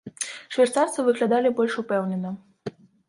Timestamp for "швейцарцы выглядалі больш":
0.55-1.73